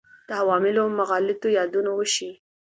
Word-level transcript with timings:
د 0.27 0.29
عواملو 0.41 0.79
او 0.85 0.89
مغالطو 0.99 1.47
یادونه 1.57 1.91
وشي. 1.93 2.31